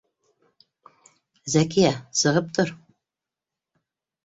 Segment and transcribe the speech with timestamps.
[1.57, 1.93] —Зәкиә,
[2.23, 2.75] сығып тор